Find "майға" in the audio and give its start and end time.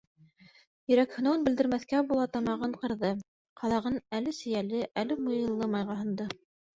5.75-5.99